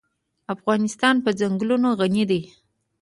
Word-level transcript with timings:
افغانستان 0.53 1.15
په 1.25 1.29
ځنګلونه 1.39 1.87
غني 1.99 2.23
دی. 2.31 2.41